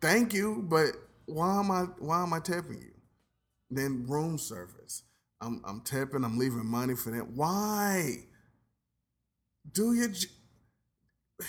Thank 0.00 0.32
you, 0.32 0.64
but 0.68 0.92
why 1.26 1.58
am 1.58 1.70
I 1.70 1.82
why 1.98 2.22
am 2.22 2.32
I 2.32 2.40
tipping 2.40 2.80
you? 2.80 2.92
Then 3.70 4.06
room 4.06 4.38
service. 4.38 5.02
I'm 5.40 5.62
I'm 5.66 5.80
tipping. 5.82 6.24
I'm 6.24 6.38
leaving 6.38 6.66
money 6.66 6.94
for 6.94 7.10
that. 7.10 7.30
Why? 7.30 8.24
do 9.72 9.94
your 9.94 10.08
j- 10.08 10.28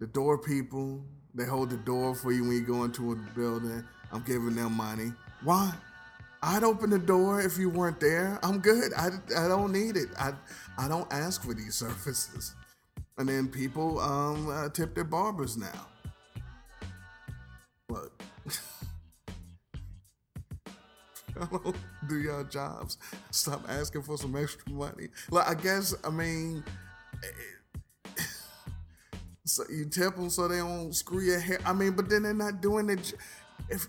the 0.00 0.06
door 0.06 0.38
people 0.38 1.04
they 1.34 1.44
hold 1.44 1.70
the 1.70 1.76
door 1.78 2.14
for 2.14 2.32
you 2.32 2.42
when 2.42 2.52
you 2.52 2.62
go 2.66 2.84
into 2.84 3.12
a 3.12 3.16
building 3.36 3.84
i'm 4.12 4.22
giving 4.22 4.54
them 4.54 4.72
money 4.72 5.12
why 5.42 5.72
i'd 6.42 6.64
open 6.64 6.90
the 6.90 6.98
door 6.98 7.40
if 7.40 7.58
you 7.58 7.68
weren't 7.68 8.00
there 8.00 8.38
i'm 8.42 8.58
good 8.58 8.92
i, 8.94 9.08
I 9.36 9.48
don't 9.48 9.72
need 9.72 9.96
it 9.96 10.08
I, 10.18 10.32
I 10.78 10.88
don't 10.88 11.10
ask 11.12 11.42
for 11.42 11.54
these 11.54 11.74
services 11.84 12.54
and 13.18 13.28
then 13.28 13.48
people 13.48 14.00
um, 14.00 14.48
uh, 14.48 14.68
tip 14.68 14.94
their 14.94 15.04
barbers 15.04 15.56
now 15.56 15.86
don't 21.52 21.76
do 22.08 22.18
your 22.18 22.44
jobs 22.44 22.98
stop 23.30 23.62
asking 23.68 24.02
for 24.02 24.16
some 24.16 24.34
extra 24.36 24.72
money 24.72 25.08
like 25.30 25.48
i 25.48 25.54
guess 25.54 25.94
i 26.04 26.10
mean 26.10 26.62
so 29.44 29.64
you 29.70 29.84
tip 29.86 30.16
them 30.16 30.30
so 30.30 30.48
they 30.48 30.58
don't 30.58 30.94
screw 30.94 31.20
your 31.20 31.38
hair. 31.38 31.58
I 31.64 31.72
mean, 31.72 31.92
but 31.92 32.08
then 32.08 32.22
they're 32.22 32.34
not 32.34 32.60
doing 32.60 32.90
it. 32.90 33.14
If 33.68 33.86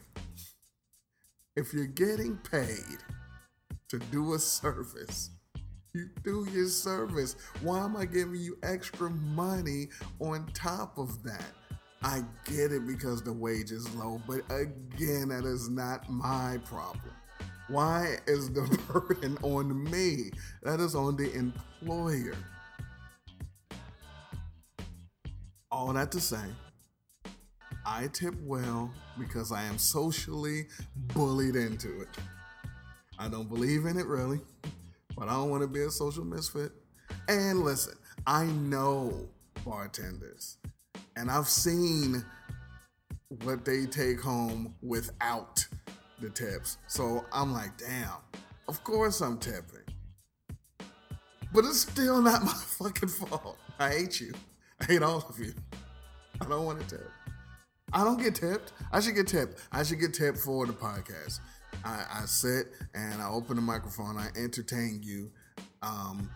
if 1.56 1.74
you're 1.74 1.86
getting 1.86 2.38
paid 2.38 2.98
to 3.90 4.00
do 4.00 4.34
a 4.34 4.40
service, 4.40 5.32
you 5.96 6.10
do 6.24 6.48
your 6.52 6.68
service. 6.68 7.36
Why 7.62 7.80
am 7.80 7.96
I 7.96 8.06
giving 8.06 8.40
you 8.40 8.58
extra 8.64 9.10
money 9.10 9.88
on 10.20 10.46
top 10.54 10.98
of 10.98 11.24
that? 11.24 11.54
I 12.04 12.24
get 12.46 12.72
it 12.72 12.86
because 12.86 13.24
the 13.24 13.34
wage 13.34 13.72
is 13.72 13.94
low, 13.96 14.22
but 14.28 14.42
again, 14.52 15.30
that 15.30 15.44
is 15.46 15.70
not 15.70 16.08
my 16.10 16.60
problem. 16.66 17.14
Why 17.68 18.18
is 18.28 18.52
the 18.52 18.62
burden 18.92 19.38
on 19.42 19.90
me? 19.90 20.30
That 20.62 20.80
is 20.80 20.94
on 20.94 21.16
the 21.16 21.34
employer. 21.34 22.36
All 25.72 25.92
that 25.94 26.12
to 26.12 26.22
say, 26.22 26.46
I 27.86 28.08
tip 28.14 28.36
well 28.44 28.92
because 29.18 29.52
I 29.52 29.64
am 29.64 29.78
socially 29.78 30.68
bullied 30.96 31.56
into 31.56 32.02
it. 32.02 32.10
I 33.18 33.30
don't 33.30 33.48
believe 33.48 33.86
in 33.86 33.98
it 33.98 34.06
really, 34.06 34.42
but 35.16 35.28
I 35.28 35.34
don't 35.34 35.50
want 35.50 35.64
to 35.64 35.68
be 35.68 35.82
a 35.82 35.92
social 35.92 36.26
misfit. 36.26 36.72
And 37.28 37.64
listen, 37.64 37.96
I 38.28 38.46
know 38.46 39.30
bartenders, 39.64 40.58
and 41.16 41.30
I've 41.30 41.48
seen 41.48 42.24
what 43.44 43.66
they 43.66 43.86
take 43.86 44.20
home 44.20 44.76
without 44.82 45.66
the 46.20 46.30
tips. 46.30 46.78
So 46.88 47.26
I'm 47.32 47.54
like, 47.54 47.78
damn, 47.78 48.10
of 48.68 48.84
course 48.84 49.22
I'm 49.22 49.38
tipping. 49.38 49.82
But 51.54 51.66
it's 51.66 51.82
still 51.82 52.22
not 52.22 52.44
my 52.46 52.52
fucking 52.52 53.10
fault. 53.10 53.58
I 53.80 53.90
hate 53.90 54.20
you. 54.20 54.34
I 54.82 54.86
hate 54.86 55.04
all 55.04 55.26
of 55.28 55.40
you. 55.40 55.54
I 56.42 56.46
don't 56.46 56.66
want 56.66 56.82
to 56.82 56.98
tip. 56.98 57.12
I 57.94 58.04
don't 58.04 58.22
get 58.22 58.36
tipped. 58.36 58.74
I 58.92 59.00
should 59.00 59.16
get 59.16 59.28
tipped. 59.28 59.62
I 59.72 59.84
should 59.84 60.00
get 60.00 60.14
tipped 60.14 60.38
for 60.40 60.66
the 60.66 60.74
podcast. 60.74 61.40
I, 61.84 62.06
I 62.22 62.26
sit 62.26 62.68
and 62.94 63.22
I 63.22 63.30
open 63.30 63.56
the 63.56 63.62
microphone. 63.62 64.18
I 64.18 64.30
entertain 64.38 65.02
you. 65.04 65.32
Um, 65.82 66.30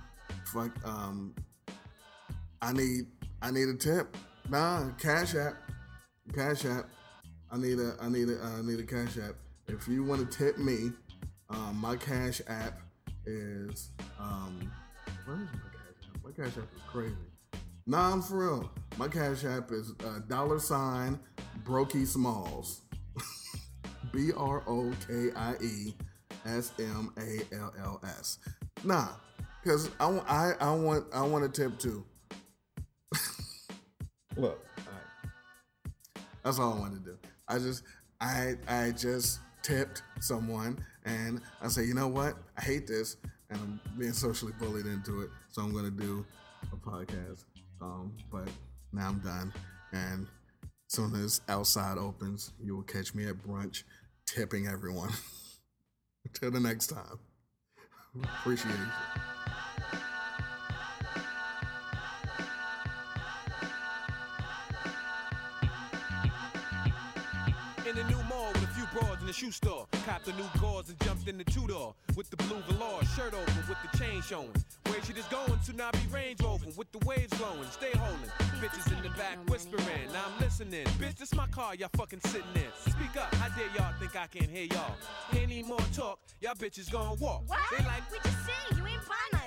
fuck. 0.46 0.72
Um, 0.86 1.36
I 2.62 2.74
need. 2.74 3.08
I 3.42 3.52
need 3.52 3.70
a 3.70 3.76
tip. 3.76 4.18
Nah, 4.50 4.90
Cash 5.00 5.36
App. 5.36 5.56
Cash 6.34 6.66
App. 6.66 6.90
I 7.52 7.58
need 7.58 7.80
a. 7.80 7.96
I 8.02 8.10
need 8.10 8.30
a. 8.30 8.40
I 8.42 8.62
need 8.62 8.80
a 8.80 8.84
Cash 8.84 9.18
App. 9.18 9.36
If 9.68 9.88
you 9.88 10.04
want 10.04 10.30
to 10.30 10.38
tip 10.38 10.58
me, 10.58 10.92
um, 11.50 11.78
my 11.80 11.96
Cash 11.96 12.42
App 12.48 12.82
is. 13.26 13.90
Um, 14.20 14.72
what 15.26 15.36
is 15.36 15.48
my 15.54 15.70
Cash 15.72 16.10
App? 16.16 16.24
My 16.24 16.32
Cash 16.32 16.58
App 16.58 16.76
is 16.76 16.82
crazy. 16.88 17.16
Nah, 17.90 18.14
I'm 18.14 18.22
for 18.22 18.38
real. 18.38 18.72
My 19.00 19.08
cash 19.08 19.44
app 19.46 19.72
is 19.72 19.94
uh, 20.06 20.20
dollar 20.28 20.60
sign 20.60 21.20
Brokie 21.64 22.06
Smalls. 22.06 22.82
B 24.12 24.32
R 24.36 24.64
O 24.68 24.92
K 25.08 25.30
I 25.36 25.54
E 25.62 25.94
S 26.46 26.72
M 26.80 27.14
A 27.18 27.56
L 27.56 27.74
L 27.80 28.02
S. 28.04 28.40
Nah, 28.84 29.08
because 29.64 29.90
I, 30.00 30.10
I, 30.28 30.54
I 30.60 30.72
want 30.74 31.06
I 31.14 31.22
want 31.24 31.46
a 31.46 31.50
tip 31.50 31.78
too. 31.80 32.06
Look, 34.38 34.66
that's 36.44 36.60
all 36.60 36.74
I 36.74 36.80
wanted 36.80 37.06
to 37.06 37.12
do. 37.12 37.18
I 37.48 37.60
just 37.60 37.84
I 38.22 38.56
I 38.68 38.92
just 38.92 39.40
tipped 39.62 40.04
someone 40.20 40.78
and 41.06 41.42
I 41.62 41.68
say, 41.68 41.86
you 41.86 41.94
know 41.94 42.08
what? 42.08 42.36
I 42.58 42.62
hate 42.62 42.88
this 42.88 43.18
and 43.50 43.60
I'm 43.60 43.80
being 43.98 44.14
socially 44.14 44.54
bullied 44.60 44.86
into 44.86 45.22
it, 45.22 45.30
so 45.50 45.62
I'm 45.62 45.74
gonna 45.74 45.92
do 45.92 46.26
a 46.72 46.76
podcast. 46.76 47.46
Um, 47.82 48.14
but 48.32 48.48
now 48.92 49.10
I'm 49.10 49.20
done. 49.20 49.54
And 49.92 50.28
as 50.64 50.96
soon 50.96 51.16
as 51.16 51.42
outside 51.50 51.98
opens, 51.98 52.52
you 52.62 52.76
will 52.76 52.84
catch 52.84 53.14
me 53.14 53.28
at 53.28 53.36
brunch 53.36 53.84
tipping 54.30 54.68
everyone. 54.68 55.10
Until 56.26 56.52
the 56.52 56.60
next 56.60 56.88
time. 56.88 57.20
Appreciate 58.24 58.72
it. 58.72 58.80
In 67.88 67.96
the 67.96 68.04
new 68.04 68.19
mall 68.94 69.02
with 69.02 69.20
a 69.20 69.24
few 69.24 69.24
broads 69.24 69.26
the 69.26 69.34
shoe 69.34 69.52
store. 69.52 69.88
Copped 70.06 70.26
the 70.26 70.34
new 70.34 70.48
gauze 70.60 70.90
and 70.90 71.00
jumped 71.02 71.28
in 71.28 71.38
the 71.38 71.44
two 71.44 71.68
door. 71.68 71.94
With 72.16 72.30
the 72.30 72.38
blue 72.38 72.62
velour, 72.68 73.04
shirt 73.16 73.34
open, 73.34 73.54
with 73.68 73.78
the 73.92 73.98
chain 73.98 74.22
showing. 74.22 74.54
Where 74.88 75.02
she 75.04 75.14
just 75.14 75.30
going 75.30 75.60
to 75.66 75.74
now 75.76 75.92
be 75.92 76.00
Range 76.12 76.42
Rover. 76.42 76.66
With 76.78 76.92
the 76.92 77.06
waves 77.06 77.38
blowing, 77.38 77.70
stay 77.72 77.92
holding. 77.96 78.30
Bitches 78.62 78.92
in 78.96 79.04
the 79.04 79.10
back 79.10 79.38
whispering. 79.48 80.12
Now 80.14 80.26
I'm 80.28 80.40
listening. 80.40 80.86
Bitch, 81.00 81.16
this 81.18 81.34
my 81.36 81.48
car, 81.48 81.76
y'all 81.76 81.90
fucking 81.96 82.22
sitting 82.26 82.56
in. 82.56 82.92
Speak 82.92 83.18
up, 83.18 83.34
how 83.36 83.50
dare 83.56 83.68
y'all 83.76 83.94
think 84.00 84.16
I 84.16 84.28
can't 84.28 84.50
hear 84.50 84.66
y'all? 84.66 84.96
Any 85.38 85.64
more 85.64 85.80
talk, 85.94 86.20
y'all 86.42 86.56
bitches 86.56 86.92
gonna 86.92 87.14
walk. 87.16 87.44
What? 87.48 87.60
They 87.72 87.84
like, 87.86 88.10
we 88.12 88.18
just 88.24 88.38
sing. 88.46 88.78
You 88.78 88.86
ain't 88.86 89.02
buying 89.08 89.20
nothing 89.32 89.38
for 89.38 89.38
us. 89.38 89.39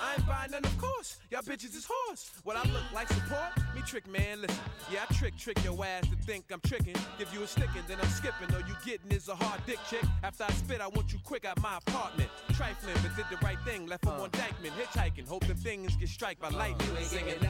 I 0.00 0.14
ain't 0.14 0.26
buying 0.26 0.50
none, 0.50 0.64
of 0.64 0.78
course. 0.78 1.18
Y'all 1.30 1.42
bitches 1.42 1.76
is 1.76 1.88
horse. 1.88 2.30
What 2.44 2.56
I 2.56 2.62
look 2.70 2.90
like 2.94 3.08
support? 3.08 3.52
Me 3.74 3.82
trick 3.86 4.06
man, 4.08 4.40
listen. 4.40 4.58
Yeah, 4.90 5.00
I 5.08 5.14
trick, 5.14 5.36
trick 5.36 5.62
your 5.64 5.74
ass 5.84 6.08
to 6.08 6.16
think 6.16 6.44
I'm 6.52 6.60
tricking. 6.60 6.96
Give 7.18 7.32
you 7.32 7.42
a 7.42 7.46
sticking, 7.46 7.82
then 7.88 7.98
I'm 8.02 8.08
skipping. 8.08 8.54
All 8.54 8.60
you 8.60 8.74
getting 8.84 9.10
is 9.10 9.28
a 9.28 9.34
hard 9.34 9.60
dick 9.66 9.78
chick. 9.88 10.02
After 10.22 10.44
I 10.44 10.52
spit, 10.52 10.80
I 10.80 10.88
want 10.88 11.12
you 11.12 11.18
quick 11.24 11.44
out 11.44 11.60
my 11.60 11.78
apartment. 11.78 12.30
Trifling, 12.54 12.96
but 13.02 13.16
did 13.16 13.26
the 13.30 13.44
right 13.44 13.58
thing. 13.64 13.86
Left 13.86 14.04
him 14.04 14.12
uh. 14.12 14.22
on 14.22 14.30
Dyckman, 14.30 14.70
hitchhiking. 14.70 15.26
Hope 15.26 15.46
them 15.46 15.56
things 15.56 15.96
get 15.96 16.08
strike 16.08 16.40
by 16.40 16.48
lightning. 16.48 16.88
You 16.88 16.98
ain't 16.98 17.06
singing. 17.06 17.48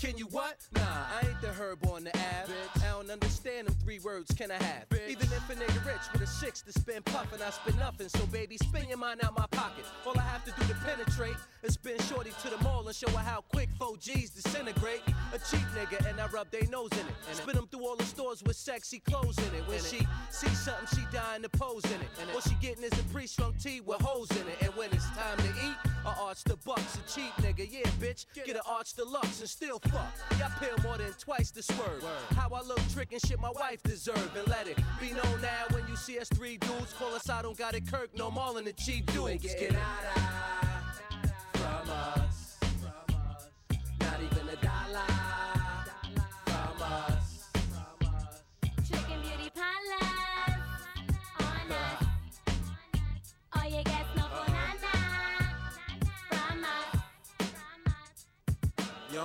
Can 0.00 0.16
you 0.16 0.24
what? 0.28 0.56
Nah, 0.74 0.80
I 0.80 1.26
ain't 1.28 1.40
the 1.42 1.48
herb 1.48 1.86
on 1.86 2.04
the 2.04 2.16
app. 2.16 2.48
I 2.76 2.88
don't 2.92 3.10
understand 3.10 3.68
them 3.68 3.76
three 3.84 3.98
words, 3.98 4.34
can 4.34 4.50
I 4.50 4.54
have? 4.54 4.86
Even 5.06 5.26
if 5.26 5.50
a 5.50 5.54
nigga 5.54 5.84
rich 5.84 6.00
with 6.14 6.22
a 6.22 6.26
six 6.26 6.62
to 6.62 6.72
spin 6.72 7.02
puffin', 7.02 7.42
I 7.46 7.50
spend 7.50 7.78
nothing. 7.78 8.08
So 8.08 8.24
baby, 8.26 8.56
spin 8.56 8.88
your 8.88 8.96
mind 8.96 9.20
out 9.22 9.36
my 9.36 9.44
pocket. 9.50 9.84
All 10.06 10.18
I 10.18 10.22
have 10.22 10.42
to 10.46 10.52
do 10.52 10.66
to 10.68 10.74
penetrate 10.86 11.36
is 11.62 11.74
spin 11.74 11.98
shorty 12.08 12.30
to 12.42 12.48
the 12.48 12.56
mall 12.64 12.86
and 12.86 12.96
show 12.96 13.10
her 13.10 13.18
how 13.18 13.42
quick 13.52 13.68
4Gs 13.78 14.34
disintegrate. 14.42 15.02
A 15.34 15.38
cheap 15.38 15.66
nigga 15.76 16.08
and 16.08 16.18
I 16.18 16.28
rub 16.28 16.50
they 16.50 16.66
nose 16.68 16.92
in 16.92 17.06
it. 17.06 17.36
Spin 17.36 17.56
them 17.56 17.68
through 17.70 17.86
all 17.86 17.96
the 17.96 18.06
stores 18.06 18.42
with 18.42 18.56
sexy 18.56 19.00
clothes 19.00 19.36
in 19.36 19.54
it. 19.54 19.68
When 19.68 19.80
she 19.80 20.06
sees 20.30 20.58
something, 20.58 20.88
she 20.98 21.04
dying 21.14 21.42
to 21.42 21.50
pose 21.50 21.84
in 21.84 22.00
it. 22.00 22.08
All 22.34 22.40
she 22.40 22.54
getting 22.54 22.84
is 22.84 22.98
a 22.98 23.02
pre-strung 23.12 23.52
tee 23.62 23.82
with 23.82 24.00
holes 24.00 24.30
in 24.30 24.48
it. 24.48 24.62
And 24.62 24.74
when 24.76 24.88
it's 24.92 25.10
time 25.10 25.36
to 25.36 25.48
eat, 25.62 25.76
I 26.04 26.14
arch 26.20 26.44
the 26.44 26.56
bucks. 26.56 26.96
A 26.96 27.12
cheap 27.12 27.32
nigga, 27.36 27.66
yeah, 27.70 27.88
bitch. 28.00 28.26
Get 28.34 28.56
an 28.56 28.62
arch 28.68 28.94
deluxe 28.94 29.40
and 29.40 29.48
still 29.48 29.78
fuck. 29.80 30.12
Y'all 30.38 30.50
pay 30.58 30.70
more 30.82 30.96
than 30.96 31.12
twice 31.18 31.50
the 31.50 31.62
swerve. 31.62 32.04
How 32.36 32.48
I 32.48 32.62
look 32.62 32.80
tricking 32.92 33.18
shit 33.26 33.40
my 33.40 33.50
wife 33.50 33.82
deserve. 33.82 34.30
And 34.36 34.48
let 34.48 34.66
it 34.66 34.78
be 35.00 35.10
known 35.10 35.40
now 35.42 35.64
when 35.70 35.86
you 35.88 35.96
see 35.96 36.18
us 36.18 36.28
three 36.28 36.56
dudes. 36.56 36.92
Call 36.98 37.14
us 37.14 37.28
I 37.28 37.42
don't 37.42 37.56
got 37.56 37.74
it 37.74 37.90
Kirk, 37.90 38.10
no 38.16 38.30
more 38.30 38.54
than 38.54 38.64
the 38.64 38.72
cheap 38.72 39.06
dudes. 39.06 39.16
You 39.16 39.28
ain't 39.28 39.42
getting 39.42 40.29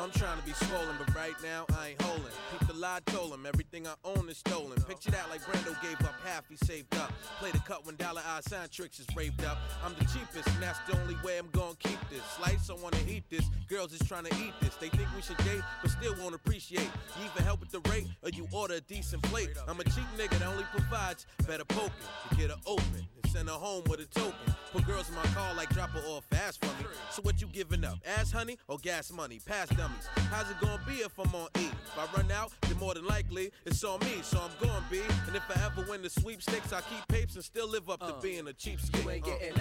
I'm 0.05 0.11
trying 0.11 0.39
to 0.39 0.45
be 0.45 0.53
swollen, 0.53 0.95
but 0.99 1.15
right 1.15 1.33
now 1.41 1.65
I 1.75 1.87
ain't 1.89 2.01
holding. 2.03 2.29
Peep 2.51 2.67
the 2.67 2.75
lie, 2.75 2.99
told 3.07 3.33
him 3.33 3.47
everything 3.47 3.87
I 3.87 3.95
own 4.03 4.29
is 4.29 4.37
stolen. 4.37 4.79
Picture 4.83 5.09
that 5.09 5.31
like 5.31 5.41
Brando 5.41 5.81
gave 5.81 5.99
up 6.01 6.13
half 6.23 6.47
he 6.47 6.57
saved 6.57 6.95
up. 6.97 7.11
Play 7.39 7.49
the 7.49 7.57
cut 7.57 7.87
when 7.87 7.95
dollar 7.95 8.21
eye 8.23 8.41
sign 8.41 8.69
tricks 8.69 8.99
is 8.99 9.07
raved 9.15 9.43
up. 9.43 9.57
I'm 9.83 9.95
the 9.95 10.05
cheapest, 10.05 10.47
and 10.47 10.61
that's 10.61 10.77
the 10.87 11.01
only 11.01 11.17
way 11.23 11.39
I'm 11.39 11.49
gonna 11.53 11.73
keep 11.79 11.97
this. 12.11 12.21
Slice, 12.37 12.69
I 12.69 12.73
wanna 12.73 12.99
eat 13.09 13.23
this. 13.31 13.49
Girls 13.67 13.93
is 13.93 14.07
trying 14.07 14.25
to 14.25 14.35
eat 14.35 14.53
this. 14.61 14.75
They 14.75 14.89
think 14.89 15.07
we 15.15 15.23
should 15.23 15.37
date, 15.37 15.63
but 15.81 15.89
still 15.89 16.13
won't 16.21 16.35
appreciate. 16.35 16.91
You 17.17 17.25
even 17.25 17.43
help 17.43 17.61
with 17.61 17.71
the 17.71 17.81
rate, 17.89 18.05
or 18.21 18.29
you 18.29 18.47
order 18.51 18.75
a 18.75 18.81
decent 18.81 19.23
plate. 19.23 19.49
I'm 19.67 19.79
a 19.79 19.85
cheap 19.85 20.05
nigga 20.19 20.37
that 20.37 20.47
only 20.47 20.65
provides 20.65 21.25
better 21.47 21.65
poking 21.65 21.91
to 22.29 22.35
get 22.35 22.51
her 22.51 22.61
open 22.67 23.07
and 23.23 23.31
send 23.31 23.49
her 23.49 23.55
home 23.55 23.83
with 23.89 24.01
a 24.01 24.05
token. 24.05 24.53
Put 24.75 24.87
girls 24.87 25.07
in 25.07 25.15
my 25.15 25.23
car 25.33 25.53
like 25.55 25.69
drop 25.69 25.91
her 25.91 26.01
off 26.01 26.25
fast 26.25 26.59
for 26.59 26.67
me. 26.83 26.89
So 27.09 27.21
what 27.21 27.39
you 27.41 27.47
giving 27.47 27.85
up? 27.85 27.97
Ass 28.19 28.29
honey 28.29 28.57
or 28.67 28.77
gas 28.77 29.09
money? 29.09 29.39
Pass 29.45 29.69
dummies. 29.69 30.05
How's 30.29 30.49
it 30.51 30.59
gonna 30.59 30.81
be 30.85 30.95
if 30.95 31.17
I'm 31.17 31.33
on 31.33 31.47
E? 31.57 31.67
If 31.67 31.97
I 31.97 32.17
run 32.17 32.29
out, 32.29 32.51
then 32.63 32.77
more 32.77 32.93
than 32.93 33.05
likely 33.07 33.51
it's 33.65 33.81
on 33.85 33.99
me. 34.01 34.19
So 34.21 34.37
I'm 34.37 34.51
gonna 34.59 34.83
be. 34.91 34.99
And 35.27 35.35
if 35.35 35.43
I 35.49 35.65
ever 35.65 35.89
win 35.89 36.01
the 36.01 36.09
sweepstakes, 36.09 36.73
I 36.73 36.81
keep 36.81 37.07
papes 37.07 37.35
and 37.35 37.43
still 37.45 37.69
live 37.69 37.89
up 37.89 38.01
to 38.01 38.15
being 38.21 38.49
a 38.49 38.51
cheapskate. 38.51 39.01
You 39.05 39.09
ain't 39.11 39.23
Uh. 39.23 39.27
getting 39.29 39.54